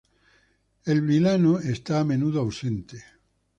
[0.83, 3.03] El vilano está a menudo ausente.